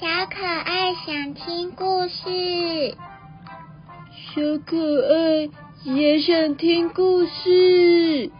[0.00, 2.96] 小可爱想听故事，
[4.12, 5.48] 小可爱
[5.84, 8.30] 也想听故事。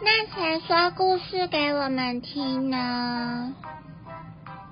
[0.00, 3.54] 那谁说故事给我们听呢？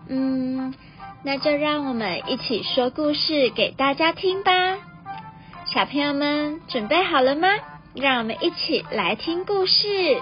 [0.09, 0.75] 嗯，
[1.23, 4.79] 那就让我们一起说故事给大家听吧。
[5.67, 7.49] 小朋友们准备好了吗？
[7.95, 10.21] 让我们一起来听故事。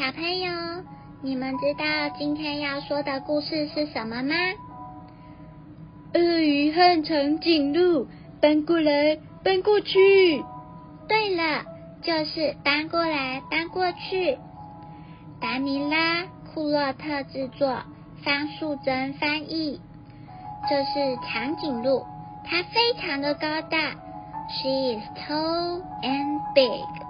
[0.00, 0.50] 小朋友，
[1.20, 1.84] 你们知道
[2.16, 4.34] 今天要说的故事是什么吗？
[6.14, 8.08] 鳄鱼和长颈鹿
[8.40, 10.42] 搬过来搬过去。
[11.06, 11.64] 对了，
[12.00, 14.38] 就是搬过来搬过去。
[15.38, 16.22] 达尼拉·
[16.54, 17.82] 库洛特制作，
[18.24, 19.82] 方素珍翻译。
[20.66, 22.06] 这是长颈鹿，
[22.46, 23.76] 它非常的高大。
[24.48, 27.09] She is tall and big.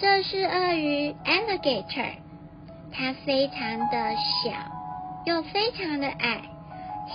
[0.00, 2.14] 这是鳄鱼 alligator，
[2.90, 4.50] 它非常的小
[5.26, 6.40] 又非常的矮。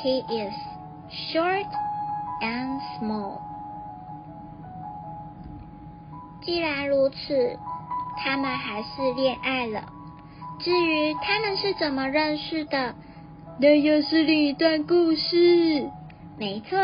[0.03, 0.53] He is
[1.09, 1.65] short
[2.41, 3.39] and small.
[6.43, 7.57] 既然如此，
[8.17, 9.85] 他们还是恋爱了。
[10.59, 12.93] 至于他们是怎么认识的，
[13.59, 15.89] 那又是另一段故事。
[16.37, 16.77] 没错，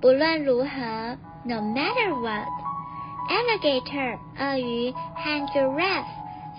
[0.00, 1.16] 不论如何。
[1.44, 2.48] No matter what,
[3.28, 6.04] alligator 鳄鱼和 giraffe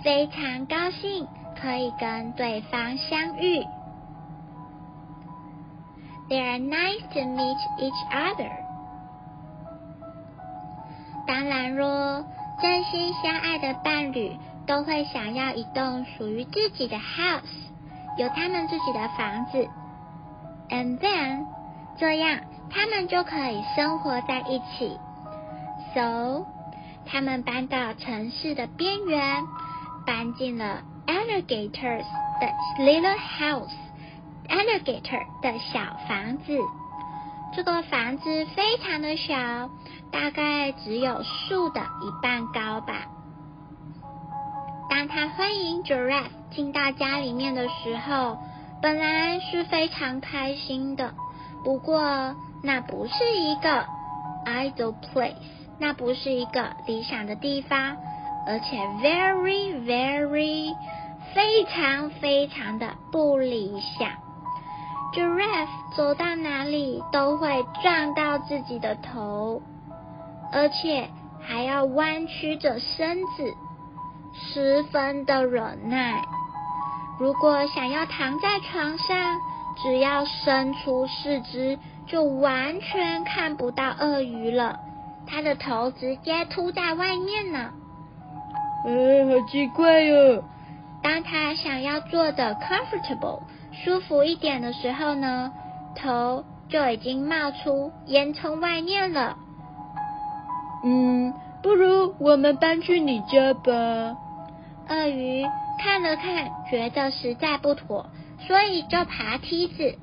[0.03, 1.27] 非常高兴
[1.59, 3.65] 可以跟对方相遇。
[6.29, 8.51] They are nice to meet each other。
[11.25, 12.25] 当然咯，
[12.61, 17.69] 真心相爱的伴侣都会想要一栋属于自己的 house，
[18.17, 19.67] 有他们自己的房子。
[20.69, 21.45] And then
[21.97, 22.39] 这样。
[22.69, 24.99] 他们就可以生活在一起。
[25.93, 26.45] So，
[27.09, 29.45] 他们搬到城市的边缘，
[30.05, 32.03] 搬进了 alligators
[32.39, 32.47] 的
[32.83, 36.57] little house，alligator 的小房子。
[37.55, 39.69] 这个房子非常的小，
[40.11, 43.07] 大概只有树的一半高吧。
[44.89, 48.37] 当他欢迎 giraffe 进到家里面的时候，
[48.81, 51.13] 本来是非常开心的，
[51.63, 52.35] 不过。
[52.63, 53.85] 那不是一个
[54.43, 55.35] idle place，
[55.79, 57.97] 那不是一个理想的地方，
[58.47, 60.75] 而且 very very
[61.33, 64.09] 非常非常的不理想。
[65.13, 69.61] Giraffe 走到哪里都会撞到自己的头，
[70.51, 71.09] 而且
[71.41, 73.53] 还要弯曲着身子，
[74.33, 76.21] 十分的忍耐。
[77.19, 79.37] 如果想要躺在床上，
[79.81, 81.77] 只要伸出四肢。
[82.09, 84.79] 就完全看不到鳄鱼了，
[85.27, 87.71] 它的头直接凸在外面呢。
[88.85, 90.43] 呃，好奇怪哟！
[91.03, 95.51] 当他想要坐的 comfortable 舒服一点的时候呢，
[95.95, 99.37] 头就已经冒出烟囱外面了。
[100.83, 103.71] 嗯，不如我们搬去你家吧。
[104.89, 105.45] 鳄鱼
[105.79, 108.07] 看了看，觉得实在不妥，
[108.39, 109.97] 所以就爬梯子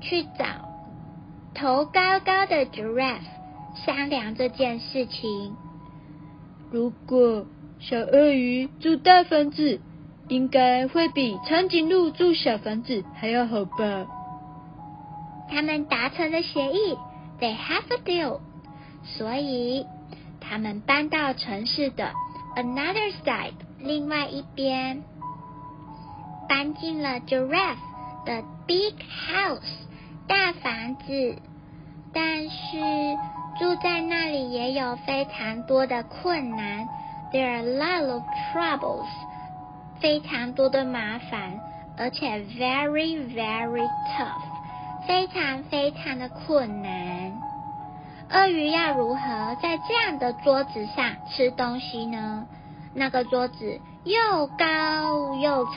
[0.00, 0.44] 去找。
[1.54, 3.20] 头高高的 giraffe
[3.74, 5.56] 商量这件事情。
[6.70, 7.46] 如果
[7.80, 9.80] 小鳄鱼住大房子，
[10.28, 14.06] 应该会比长颈鹿住小房子还要好吧？
[15.50, 16.96] 他们达成了协议
[17.40, 18.40] ，they have a deal。
[19.04, 19.84] 所以
[20.40, 22.12] 他们搬到城市的
[22.56, 25.02] another side，另外一边，
[26.48, 27.76] 搬进了 giraffe
[28.24, 28.94] 的 big
[29.28, 29.82] house。
[30.28, 31.36] 大房子，
[32.14, 32.78] 但是
[33.58, 36.88] 住在那里也有非常多的困难。
[37.32, 39.06] There are a lot of troubles，
[40.00, 41.60] 非常多的麻烦，
[41.96, 47.32] 而且 very very tough，非常非常的困难。
[48.30, 52.46] 鳄鱼要如何在这样的桌子上吃东西呢？
[52.94, 55.72] 那个桌子又高又长。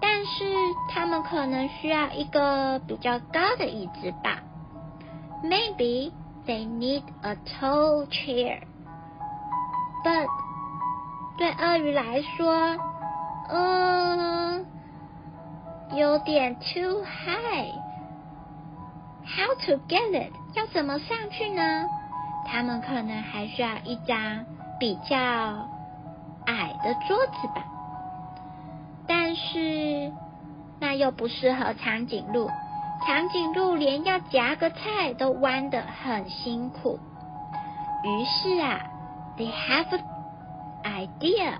[0.00, 0.44] 但是
[0.92, 4.40] 他们可能需要一个比较高的椅子吧。
[5.42, 6.12] Maybe
[6.46, 8.62] they need a tall chair.
[10.04, 10.26] But
[11.38, 12.76] 对鳄鱼来说，
[13.48, 14.66] 嗯，
[15.94, 17.72] 有点 too high.
[19.24, 20.32] How to get it？
[20.54, 21.88] 要怎么上去呢？
[22.46, 24.44] 他们可能还需要一张
[24.78, 25.16] 比较
[26.46, 27.64] 矮的桌子吧。
[29.06, 30.12] 但是
[30.80, 32.50] 那又不适合长颈鹿，
[33.06, 36.98] 长颈鹿连要夹个菜都弯得很辛苦。
[38.04, 38.80] 于是啊
[39.36, 39.86] ，they have
[40.84, 41.54] an idea，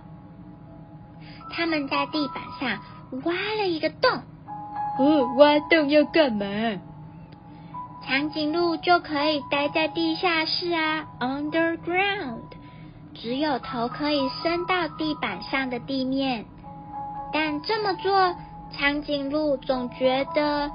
[1.50, 2.80] 他们在地板上
[3.24, 4.10] 挖了一个洞。
[4.98, 6.46] 哦，挖洞要干嘛？
[8.04, 12.40] 长颈鹿就可以待在地下室啊，underground，
[13.14, 16.44] 只有头可以伸到地板上的地面。
[17.32, 18.34] 但这么做，
[18.72, 20.70] 长颈鹿总觉得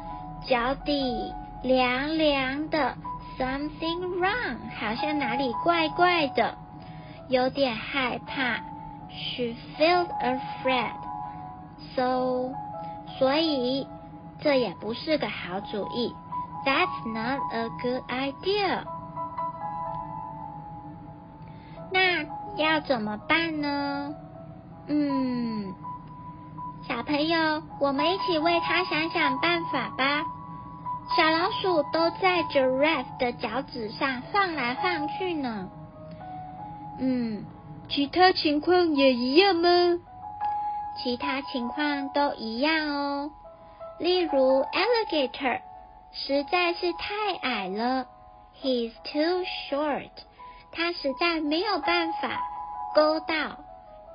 [0.45, 2.95] 脚底凉凉的
[3.37, 6.57] ，something wrong，好像哪里怪怪的，
[7.27, 8.59] 有点害怕。
[9.09, 12.03] She felt afraid，so，
[13.17, 13.87] 所以
[14.39, 16.13] 这也不是个好主意。
[16.65, 18.83] That's not a good idea。
[21.91, 22.25] 那
[22.57, 24.13] 要怎么办呢？
[24.87, 25.73] 嗯。
[26.87, 30.23] 小朋友，我们一起为他想想办法吧。
[31.15, 35.69] 小老鼠都在 Giraffe 的脚趾上晃来晃去呢。
[36.99, 37.43] 嗯，
[37.89, 39.99] 其他情况也一样吗？
[41.03, 43.31] 其他情况都一样哦。
[43.99, 45.59] 例如，Alligator
[46.13, 48.05] 实在是太矮了
[48.61, 50.09] ，He's too short。
[50.71, 52.39] 他实在没有办法
[52.95, 53.57] 勾到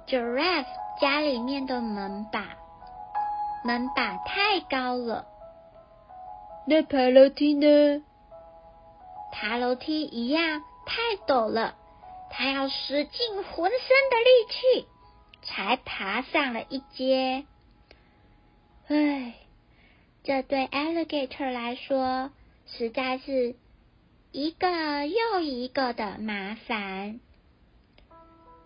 [0.07, 0.67] Giraffe
[1.01, 2.62] 家里面的门把。
[3.64, 5.26] 门把太高了，
[6.67, 8.03] 那爬楼梯呢？
[9.32, 11.75] 爬楼梯一样太陡了，
[12.31, 14.87] 他要使尽浑身的力气
[15.43, 17.44] 才爬上了一阶。
[18.88, 19.35] 唉，
[20.23, 22.31] 这对 alligator 来说
[22.67, 23.55] 实在是
[24.32, 27.20] 一个又一个的麻烦。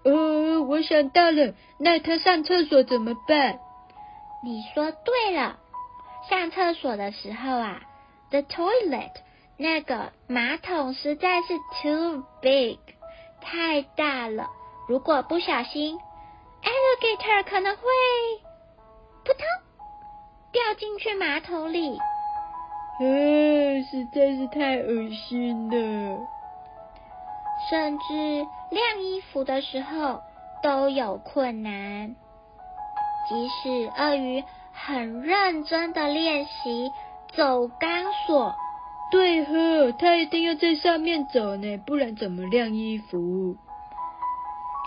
[0.04, 3.60] 哦，我想到了，那他上厕所怎么办？
[4.42, 5.56] 你说对了，
[6.28, 7.80] 上厕所的时候啊
[8.30, 9.12] ，the toilet
[9.56, 12.78] 那个马桶实在是 too big
[13.40, 14.50] 太大了，
[14.88, 15.98] 如果不小心
[16.62, 17.82] ，alligator 可能会
[19.24, 19.40] 扑通
[20.52, 21.98] 掉进去马桶里，
[23.00, 26.18] 呃，实在是太恶心了，
[27.68, 30.22] 甚至晾衣服的时候
[30.62, 32.14] 都有困难。
[33.28, 36.92] 即使鳄鱼很认真的练习
[37.34, 38.54] 走钢索，
[39.10, 43.56] 对呵，它一定要在上面走呢，不然怎么晾衣服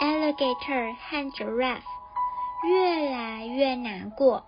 [0.01, 1.81] ？Alligator 和 Giraffe
[2.63, 4.45] 越来越难过，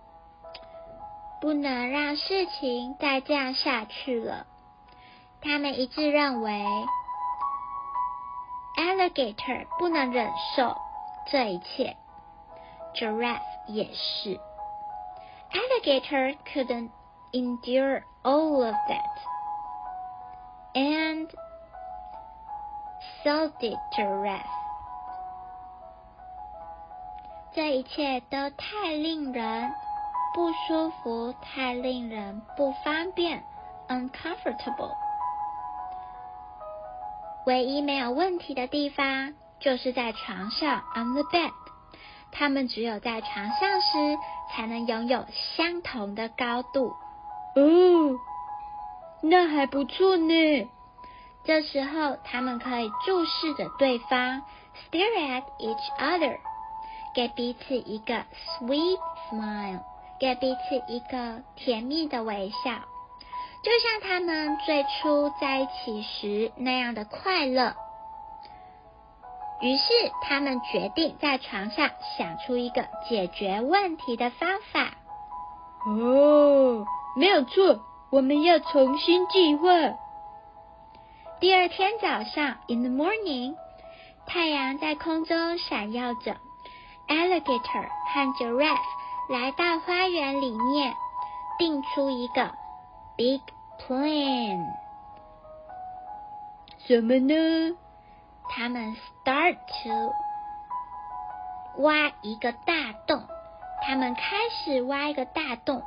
[1.40, 4.46] 不能让事情再这样下去了。
[5.42, 6.64] 他们一致认为
[8.78, 10.76] ，Alligator 不能忍受
[11.30, 11.96] 这一切。
[12.94, 14.38] Giraffe 也是
[15.52, 16.90] ，Alligator couldn't
[17.32, 19.18] endure all of that,
[20.74, 21.28] and
[23.24, 24.44] so did Giraffe.
[27.54, 29.72] 这一切都太令人
[30.34, 33.42] 不舒服，太令人不方便
[33.88, 34.94] ，uncomfortable。
[37.44, 41.52] 唯一没有问题的地方，就是在床上，on the bed。
[42.32, 44.18] 他们只有在床上时
[44.50, 45.26] 才能拥有
[45.56, 46.94] 相同的高度。
[47.54, 48.18] 哦，
[49.22, 50.68] 那还不错呢。
[51.44, 54.42] 这时候，他们可以注视着对方
[54.90, 56.38] ，stare at each other，
[57.14, 58.24] 给彼此一个
[58.60, 59.80] sweet smile，
[60.18, 62.70] 给彼此一个甜蜜的微笑，
[63.62, 67.74] 就像他们最初在一起时那样的快乐。
[69.62, 69.84] 于是，
[70.22, 74.90] 他们决定在床上想出一个解决问题的方法。
[75.86, 76.84] 哦，
[77.16, 79.68] 没有错，我们要重新计划。
[81.38, 83.54] 第二天早上，in the morning，
[84.26, 86.36] 太阳在空中闪耀着。
[87.08, 88.78] Alligator 和 Giraffe
[89.28, 90.94] 来到花园里面，
[91.58, 92.52] 定出一个
[93.16, 93.40] big
[93.78, 94.64] plan。
[96.78, 97.76] 什么呢？
[98.54, 98.94] 他们
[99.24, 100.12] start to
[101.82, 103.22] 挖一个大洞，
[103.80, 105.82] 他们开始挖一个大洞，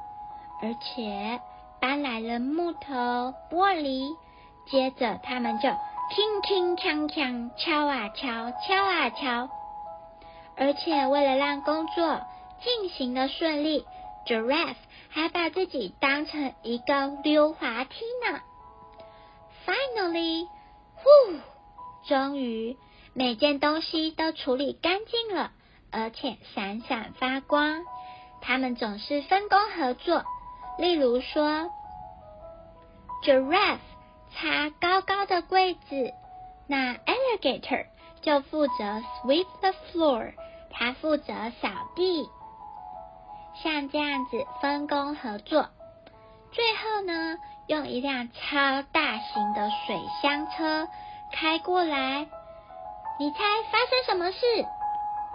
[0.64, 1.40] 而且
[1.80, 4.16] 搬来了木头、玻璃，
[4.66, 5.78] 接着他们就铿
[6.44, 9.50] 铿锵锵敲啊敲，敲啊敲，
[10.58, 12.22] 而且为了让工作
[12.62, 13.86] 进行的顺利
[14.26, 14.76] ，Giraffe
[15.10, 18.40] 还把自己当成一个溜滑梯呢。
[19.68, 20.48] Finally，
[20.96, 21.55] 呼。
[22.08, 22.78] 终于，
[23.14, 25.52] 每件东西都处理干净了，
[25.92, 27.84] 而且闪闪发光。
[28.42, 30.24] 他们总是分工合作。
[30.78, 31.72] 例如说
[33.24, 33.80] ，Giraffe
[34.34, 36.14] 擦高高的柜子，
[36.68, 37.86] 那 Alligator
[38.22, 38.74] 就负责
[39.24, 40.34] sweep the floor，
[40.70, 42.30] 他负责扫地。
[43.64, 45.70] 像这样子分工合作。
[46.52, 50.88] 最后呢，用一辆超大型的水箱车
[51.36, 52.28] 开过来。
[53.20, 53.38] 你猜
[53.72, 54.38] 发生什么事？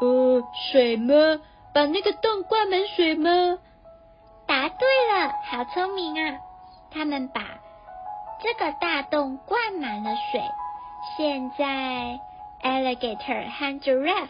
[0.00, 0.42] 呃，
[0.72, 1.40] 水吗？
[1.74, 3.58] 把那个洞灌满水吗？
[4.46, 6.38] 答对了，好聪明啊！
[6.90, 7.42] 他们把
[8.42, 10.42] 这个大洞灌满了水，
[11.16, 12.18] 现在
[12.62, 14.28] alligator 和 giraffe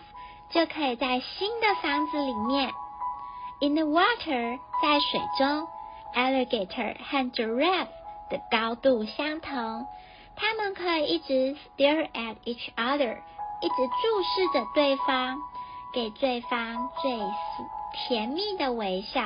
[0.50, 2.70] 就可以在新的房子里面。
[3.62, 5.68] In the water，在水中
[6.14, 7.88] ，alligator 和 giraffe
[8.28, 9.86] 的高度相同，
[10.40, 13.18] 他们可以一直 stare at each other，
[13.60, 15.36] 一直注视着对方，
[15.92, 17.18] 给对方最
[17.92, 19.20] 甜蜜的微笑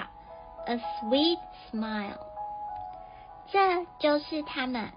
[0.67, 1.39] ，a sweet
[1.71, 2.19] smile。
[3.47, 4.93] 这就是他们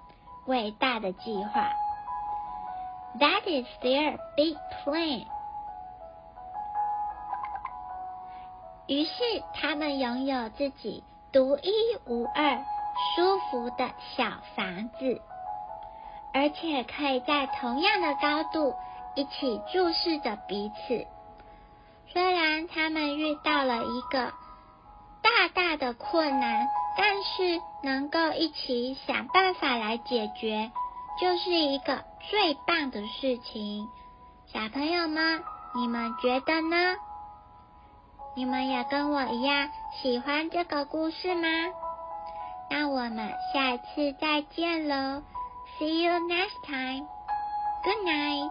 [0.48, 1.70] 伟大的计划。
[3.20, 5.26] That is their big plan。
[8.88, 11.72] 于是，他们拥有自己独一
[12.06, 12.58] 无二、
[13.16, 15.22] 舒服的小房子，
[16.38, 18.76] 而且可以在同样的高度
[19.16, 21.08] 一起注视着彼此。
[22.14, 24.32] 虽然他们遇到了一个
[25.24, 30.72] 大大的困难，但是能够一起想办法来解决，
[31.20, 33.88] 就是一个最棒的事情。
[34.54, 36.98] 小朋友们，你们觉得呢？
[38.36, 39.72] 你们也跟我一样
[40.04, 41.48] 喜欢这个故事吗？
[42.70, 45.24] 那我们下次再见喽
[45.80, 47.08] ，See you next time.
[47.84, 48.50] Good night.